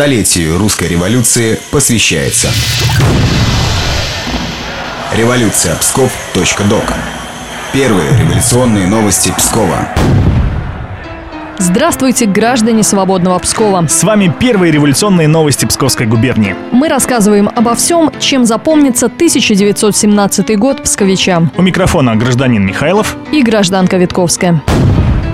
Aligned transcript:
столетию 0.00 0.56
русской 0.56 0.88
революции 0.88 1.58
посвящается. 1.70 2.48
Революция 5.14 5.76
Псков.док. 5.76 6.84
Первые 7.74 8.08
революционные 8.18 8.86
новости 8.86 9.30
Пскова. 9.36 9.90
Здравствуйте, 11.58 12.24
граждане 12.24 12.82
свободного 12.82 13.38
Пскова. 13.40 13.86
С 13.88 14.02
вами 14.02 14.32
первые 14.40 14.72
революционные 14.72 15.28
новости 15.28 15.66
Псковской 15.66 16.06
губернии. 16.06 16.56
Мы 16.72 16.88
рассказываем 16.88 17.50
обо 17.54 17.74
всем, 17.74 18.10
чем 18.18 18.46
запомнится 18.46 19.04
1917 19.04 20.58
год 20.58 20.82
псковичам. 20.82 21.52
У 21.58 21.60
микрофона 21.60 22.16
гражданин 22.16 22.64
Михайлов 22.64 23.18
и 23.32 23.42
гражданка 23.42 23.98
Витковская. 23.98 24.62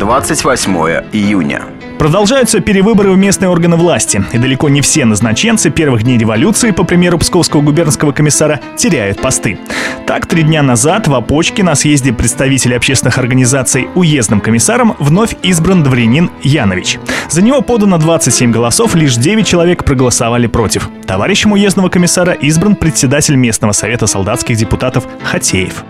28 0.00 0.76
июня. 1.12 1.62
Продолжаются 1.98 2.60
перевыборы 2.60 3.10
в 3.10 3.18
местные 3.18 3.48
органы 3.48 3.76
власти, 3.76 4.24
и 4.32 4.38
далеко 4.38 4.68
не 4.68 4.80
все 4.80 5.04
назначенцы 5.04 5.70
первых 5.70 6.04
дней 6.04 6.16
революции, 6.16 6.70
по 6.70 6.84
примеру 6.84 7.18
Псковского 7.18 7.60
губернского 7.60 8.12
комиссара, 8.12 8.60
теряют 8.76 9.20
посты. 9.20 9.58
Так, 10.06 10.26
три 10.26 10.44
дня 10.44 10.62
назад 10.62 11.08
в 11.08 11.14
Опочке 11.14 11.64
на 11.64 11.74
съезде 11.74 12.12
представителей 12.12 12.76
общественных 12.76 13.18
организаций 13.18 13.88
уездным 13.96 14.40
комиссаром 14.40 14.94
вновь 15.00 15.36
избран 15.42 15.82
дворянин 15.82 16.30
Янович. 16.42 16.98
За 17.28 17.42
него 17.42 17.62
подано 17.62 17.98
27 17.98 18.52
голосов, 18.52 18.94
лишь 18.94 19.16
9 19.16 19.46
человек 19.46 19.84
проголосовали 19.84 20.46
против. 20.46 20.88
Товарищем 21.04 21.52
уездного 21.52 21.88
комиссара 21.88 22.32
избран 22.32 22.76
председатель 22.76 23.34
местного 23.34 23.72
совета 23.72 24.06
солдатских 24.06 24.56
депутатов 24.56 25.04
Хатеев. 25.24 25.84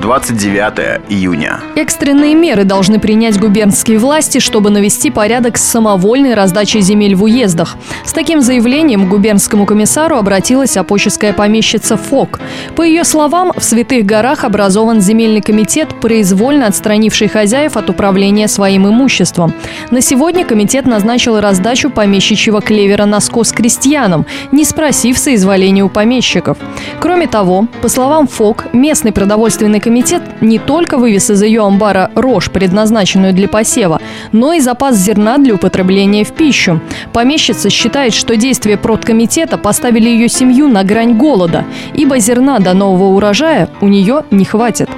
29 0.00 1.00
июня. 1.08 1.60
Экстренные 1.74 2.34
меры 2.34 2.62
должны 2.62 3.00
принять 3.00 3.38
губернские 3.38 3.98
власти, 3.98 4.38
чтобы 4.38 4.70
навести 4.70 5.10
порядок 5.10 5.58
с 5.58 5.64
самовольной 5.64 6.34
раздачей 6.34 6.82
земель 6.82 7.16
в 7.16 7.24
уездах. 7.24 7.76
С 8.04 8.12
таким 8.12 8.40
заявлением 8.40 9.06
к 9.06 9.08
губернскому 9.08 9.66
комиссару 9.66 10.16
обратилась 10.16 10.76
опоческая 10.76 11.32
помещица 11.32 11.96
ФОК. 11.96 12.38
По 12.76 12.82
ее 12.82 13.02
словам, 13.02 13.52
в 13.56 13.64
Святых 13.64 14.06
горах 14.06 14.44
образован 14.44 15.00
земельный 15.00 15.40
комитет, 15.40 15.88
произвольно 16.00 16.68
отстранивший 16.68 17.26
хозяев 17.26 17.76
от 17.76 17.90
управления 17.90 18.46
своим 18.46 18.86
имуществом. 18.86 19.52
На 19.90 20.00
сегодня 20.00 20.44
комитет 20.44 20.86
назначил 20.86 21.40
раздачу 21.40 21.90
помещичьего 21.90 22.60
клевера 22.60 23.04
на 23.04 23.18
скос 23.20 23.50
крестьянам, 23.50 24.26
не 24.52 24.64
спросив 24.64 25.18
соизволения 25.18 25.82
у 25.82 25.88
помещиков. 25.88 26.56
Кроме 27.00 27.26
того, 27.26 27.66
по 27.82 27.88
словам 27.88 28.28
ФОК, 28.28 28.66
местный 28.72 29.10
продовольственный 29.12 29.80
комитет 29.88 30.22
не 30.42 30.58
только 30.58 30.98
вывез 30.98 31.30
из 31.30 31.42
ее 31.42 31.64
амбара 31.64 32.10
рожь, 32.14 32.50
предназначенную 32.50 33.32
для 33.32 33.48
посева, 33.48 34.02
но 34.32 34.52
и 34.52 34.60
запас 34.60 34.96
зерна 34.96 35.38
для 35.38 35.54
употребления 35.54 36.24
в 36.24 36.32
пищу. 36.32 36.82
Помещица 37.14 37.70
считает, 37.70 38.12
что 38.12 38.36
действия 38.36 38.76
продкомитета 38.76 39.56
поставили 39.56 40.10
ее 40.10 40.28
семью 40.28 40.68
на 40.68 40.84
грань 40.84 41.16
голода, 41.16 41.64
ибо 41.94 42.18
зерна 42.18 42.58
до 42.58 42.74
нового 42.74 43.16
урожая 43.16 43.70
у 43.80 43.88
нее 43.88 44.24
не 44.30 44.44
хватит. 44.44 44.90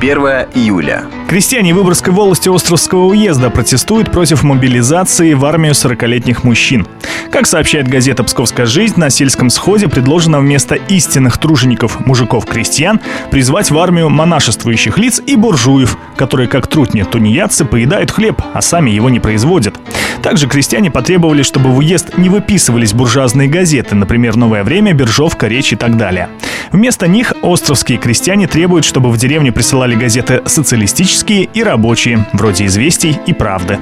1 0.00 0.18
июля. 0.54 1.04
Крестьяне 1.28 1.74
Выборгской 1.74 2.12
волости 2.12 2.48
Островского 2.48 3.06
уезда 3.06 3.50
протестуют 3.50 4.10
против 4.10 4.42
мобилизации 4.42 5.34
в 5.34 5.44
армию 5.44 5.72
40-летних 5.72 6.44
мужчин. 6.44 6.86
Как 7.34 7.48
сообщает 7.48 7.88
газета 7.88 8.22
«Псковская 8.22 8.64
жизнь», 8.64 8.94
на 8.96 9.10
сельском 9.10 9.50
сходе 9.50 9.88
предложено 9.88 10.38
вместо 10.38 10.76
истинных 10.76 11.36
тружеников 11.38 12.06
мужиков-крестьян 12.06 13.00
призвать 13.32 13.72
в 13.72 13.78
армию 13.80 14.08
монашествующих 14.08 14.98
лиц 14.98 15.20
и 15.26 15.34
буржуев, 15.34 15.98
которые, 16.14 16.46
как 16.46 16.68
трутни 16.68 17.02
тунеядцы, 17.02 17.64
поедают 17.64 18.12
хлеб, 18.12 18.40
а 18.52 18.62
сами 18.62 18.90
его 18.90 19.10
не 19.10 19.18
производят. 19.18 19.74
Также 20.22 20.46
крестьяне 20.46 20.92
потребовали, 20.92 21.42
чтобы 21.42 21.70
в 21.70 21.78
уезд 21.78 22.16
не 22.16 22.28
выписывались 22.28 22.92
буржуазные 22.92 23.48
газеты, 23.48 23.96
например, 23.96 24.36
«Новое 24.36 24.62
время», 24.62 24.92
«Биржовка», 24.92 25.48
«Речь» 25.48 25.72
и 25.72 25.76
так 25.76 25.96
далее. 25.96 26.28
Вместо 26.70 27.08
них 27.08 27.32
островские 27.42 27.98
крестьяне 27.98 28.46
требуют, 28.46 28.84
чтобы 28.84 29.10
в 29.10 29.16
деревню 29.16 29.52
присылали 29.52 29.96
газеты 29.96 30.42
социалистические 30.46 31.48
и 31.52 31.64
рабочие, 31.64 32.26
вроде 32.32 32.66
«Известий» 32.66 33.18
и 33.26 33.32
«Правды». 33.32 33.80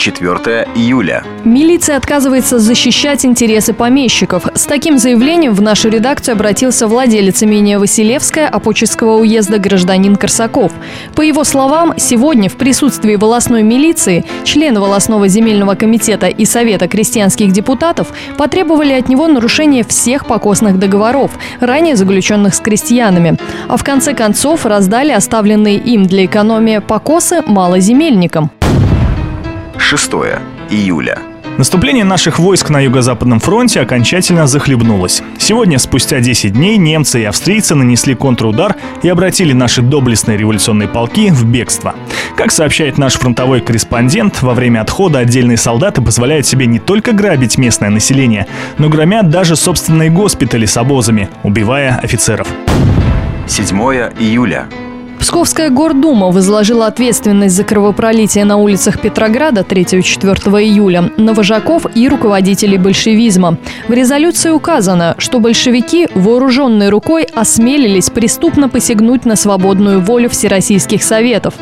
4 0.00 0.66
июля. 0.74 1.22
Милиция 1.44 1.98
отказывается 1.98 2.58
защищать 2.58 3.26
интересы 3.26 3.74
помещиков. 3.74 4.46
С 4.54 4.64
таким 4.64 4.96
заявлением 4.96 5.52
в 5.52 5.60
нашу 5.60 5.90
редакцию 5.90 6.36
обратился 6.36 6.88
владелец 6.88 7.42
имения 7.42 7.78
Василевская 7.78 8.48
Апоческого 8.48 9.18
уезда 9.18 9.58
гражданин 9.58 10.16
Корсаков. 10.16 10.72
По 11.14 11.20
его 11.20 11.44
словам, 11.44 11.92
сегодня 11.98 12.48
в 12.48 12.54
присутствии 12.54 13.16
волосной 13.16 13.62
милиции 13.62 14.24
члены 14.44 14.80
волосного 14.80 15.28
земельного 15.28 15.74
комитета 15.74 16.28
и 16.28 16.46
Совета 16.46 16.88
крестьянских 16.88 17.52
депутатов 17.52 18.08
потребовали 18.38 18.94
от 18.94 19.10
него 19.10 19.28
нарушения 19.28 19.84
всех 19.84 20.24
покосных 20.24 20.78
договоров, 20.78 21.32
ранее 21.60 21.96
заключенных 21.96 22.54
с 22.54 22.60
крестьянами. 22.60 23.36
А 23.68 23.76
в 23.76 23.84
конце 23.84 24.14
концов 24.14 24.64
раздали 24.64 25.12
оставленные 25.12 25.76
им 25.76 26.06
для 26.06 26.24
экономии 26.24 26.78
покосы 26.78 27.42
малоземельникам. 27.46 28.50
6 29.90 30.12
июля. 30.70 31.18
Наступление 31.58 32.04
наших 32.04 32.38
войск 32.38 32.70
на 32.70 32.78
Юго-Западном 32.78 33.40
фронте 33.40 33.80
окончательно 33.80 34.46
захлебнулось. 34.46 35.20
Сегодня, 35.36 35.80
спустя 35.80 36.20
10 36.20 36.52
дней, 36.52 36.76
немцы 36.76 37.22
и 37.22 37.24
австрийцы 37.24 37.74
нанесли 37.74 38.14
контрудар 38.14 38.76
и 39.02 39.08
обратили 39.08 39.52
наши 39.52 39.82
доблестные 39.82 40.38
революционные 40.38 40.86
полки 40.86 41.30
в 41.30 41.44
бегство. 41.44 41.96
Как 42.36 42.52
сообщает 42.52 42.98
наш 42.98 43.14
фронтовой 43.14 43.62
корреспондент, 43.62 44.42
во 44.42 44.54
время 44.54 44.82
отхода 44.82 45.18
отдельные 45.18 45.56
солдаты 45.56 46.00
позволяют 46.00 46.46
себе 46.46 46.66
не 46.66 46.78
только 46.78 47.10
грабить 47.10 47.58
местное 47.58 47.90
население, 47.90 48.46
но 48.78 48.88
громят 48.88 49.28
даже 49.28 49.56
собственные 49.56 50.10
госпитали 50.10 50.66
с 50.66 50.76
обозами, 50.76 51.28
убивая 51.42 51.98
офицеров. 52.00 52.46
7 53.48 53.76
июля. 54.20 54.68
Псковская 55.20 55.68
гордума 55.68 56.28
возложила 56.28 56.86
ответственность 56.86 57.54
за 57.54 57.62
кровопролитие 57.62 58.46
на 58.46 58.56
улицах 58.56 58.98
Петрограда 58.98 59.60
3-4 59.60 60.62
июля 60.62 61.12
на 61.18 61.34
вожаков 61.34 61.84
и 61.94 62.08
руководителей 62.08 62.78
большевизма. 62.78 63.58
В 63.86 63.92
резолюции 63.92 64.50
указано, 64.50 65.14
что 65.18 65.38
большевики 65.38 66.08
вооруженной 66.14 66.88
рукой 66.88 67.24
осмелились 67.34 68.08
преступно 68.08 68.70
посягнуть 68.70 69.26
на 69.26 69.36
свободную 69.36 70.00
волю 70.00 70.30
Всероссийских 70.30 71.02
Советов. 71.02 71.52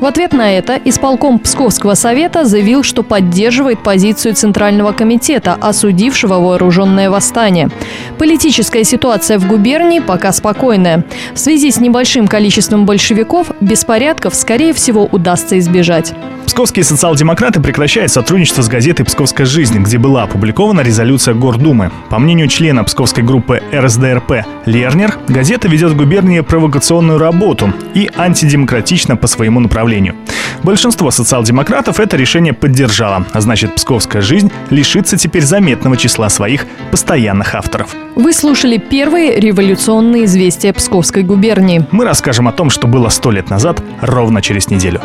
В 0.00 0.04
ответ 0.04 0.32
на 0.32 0.52
это 0.52 0.78
исполком 0.84 1.38
Псковского 1.38 1.94
совета 1.94 2.44
заявил, 2.44 2.82
что 2.82 3.02
поддерживает 3.02 3.82
позицию 3.82 4.34
Центрального 4.34 4.92
комитета, 4.92 5.56
осудившего 5.60 6.34
вооруженное 6.34 7.10
восстание. 7.10 7.70
Политическая 8.18 8.84
ситуация 8.84 9.38
в 9.38 9.48
губернии 9.48 10.00
пока 10.00 10.30
спокойная. 10.32 11.04
В 11.32 11.38
связи 11.38 11.70
с 11.70 11.80
небольшим 11.80 12.28
количеством 12.28 12.84
большевиков 12.84 12.97
большевиков 12.98 13.52
беспорядков, 13.60 14.34
скорее 14.34 14.72
всего, 14.72 15.04
удастся 15.04 15.56
избежать. 15.60 16.12
Псковские 16.48 16.82
социал-демократы 16.82 17.60
прекращают 17.60 18.10
сотрудничество 18.10 18.62
с 18.62 18.68
газетой 18.68 19.04
«Псковская 19.04 19.46
жизнь», 19.46 19.78
где 19.80 19.98
была 19.98 20.22
опубликована 20.22 20.80
резолюция 20.80 21.34
Гордумы. 21.34 21.92
По 22.08 22.18
мнению 22.18 22.48
члена 22.48 22.84
псковской 22.84 23.22
группы 23.22 23.62
РСДРП 23.70 24.46
Лернер, 24.64 25.14
газета 25.28 25.68
ведет 25.68 25.92
в 25.92 25.96
губернии 25.96 26.40
провокационную 26.40 27.18
работу 27.18 27.74
и 27.92 28.10
антидемократично 28.16 29.14
по 29.14 29.26
своему 29.26 29.60
направлению. 29.60 30.16
Большинство 30.62 31.10
социал-демократов 31.10 32.00
это 32.00 32.16
решение 32.16 32.54
поддержало, 32.54 33.26
а 33.34 33.40
значит, 33.42 33.74
«Псковская 33.74 34.22
жизнь» 34.22 34.50
лишится 34.70 35.18
теперь 35.18 35.42
заметного 35.42 35.98
числа 35.98 36.30
своих 36.30 36.64
постоянных 36.90 37.54
авторов. 37.54 37.94
Вы 38.16 38.32
слушали 38.32 38.78
первые 38.78 39.38
революционные 39.38 40.24
известия 40.24 40.72
Псковской 40.72 41.24
губернии. 41.24 41.86
Мы 41.90 42.06
расскажем 42.06 42.48
о 42.48 42.52
том, 42.52 42.70
что 42.70 42.86
было 42.86 43.10
сто 43.10 43.30
лет 43.30 43.50
назад, 43.50 43.82
ровно 44.00 44.40
через 44.40 44.70
неделю. 44.70 45.02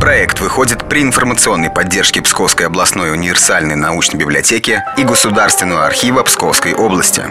Проект 0.00 0.40
выходит 0.40 0.88
при 0.88 1.02
информационной 1.02 1.70
поддержке 1.70 2.20
Псковской 2.20 2.66
областной 2.66 3.12
универсальной 3.12 3.76
научной 3.76 4.18
библиотеки 4.18 4.82
и 4.98 5.04
Государственного 5.04 5.86
архива 5.86 6.22
Псковской 6.22 6.74
области. 6.74 7.24